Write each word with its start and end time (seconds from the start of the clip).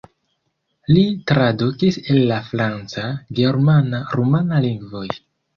Li 0.93 1.03
tradukis 1.31 1.99
el 2.15 2.19
la 2.31 2.39
franca, 2.49 3.05
germana, 3.41 4.03
rumana 4.19 4.65
lingvoj. 4.69 5.07